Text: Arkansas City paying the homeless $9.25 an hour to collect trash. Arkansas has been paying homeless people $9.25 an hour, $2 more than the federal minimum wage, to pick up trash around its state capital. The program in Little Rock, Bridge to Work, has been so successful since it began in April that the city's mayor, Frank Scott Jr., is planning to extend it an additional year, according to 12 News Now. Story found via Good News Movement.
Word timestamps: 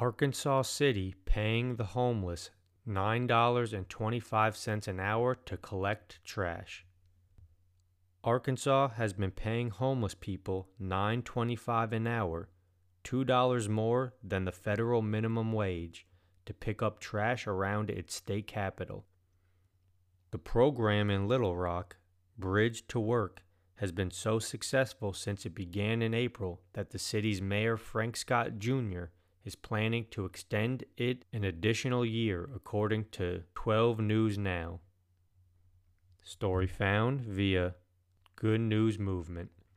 Arkansas 0.00 0.62
City 0.62 1.14
paying 1.26 1.76
the 1.76 1.84
homeless 1.84 2.48
$9.25 2.88 4.88
an 4.88 4.98
hour 4.98 5.34
to 5.34 5.58
collect 5.58 6.24
trash. 6.24 6.86
Arkansas 8.24 8.88
has 8.96 9.12
been 9.12 9.30
paying 9.30 9.68
homeless 9.68 10.14
people 10.14 10.70
$9.25 10.82 11.92
an 11.92 12.06
hour, 12.06 12.48
$2 13.04 13.68
more 13.68 14.14
than 14.24 14.46
the 14.46 14.52
federal 14.52 15.02
minimum 15.02 15.52
wage, 15.52 16.06
to 16.46 16.54
pick 16.54 16.80
up 16.80 16.98
trash 16.98 17.46
around 17.46 17.90
its 17.90 18.14
state 18.14 18.46
capital. 18.46 19.04
The 20.30 20.38
program 20.38 21.10
in 21.10 21.28
Little 21.28 21.58
Rock, 21.58 21.96
Bridge 22.38 22.86
to 22.88 22.98
Work, 22.98 23.42
has 23.74 23.92
been 23.92 24.10
so 24.10 24.38
successful 24.38 25.12
since 25.12 25.44
it 25.44 25.54
began 25.54 26.00
in 26.00 26.14
April 26.14 26.62
that 26.72 26.88
the 26.88 26.98
city's 26.98 27.42
mayor, 27.42 27.76
Frank 27.76 28.16
Scott 28.16 28.58
Jr., 28.58 29.08
is 29.44 29.54
planning 29.54 30.06
to 30.10 30.24
extend 30.24 30.84
it 30.96 31.24
an 31.32 31.44
additional 31.44 32.04
year, 32.04 32.48
according 32.54 33.06
to 33.12 33.42
12 33.54 34.00
News 34.00 34.38
Now. 34.38 34.80
Story 36.22 36.66
found 36.66 37.22
via 37.22 37.74
Good 38.36 38.60
News 38.60 38.98
Movement. 38.98 39.50